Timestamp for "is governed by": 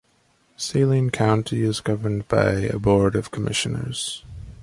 1.61-2.53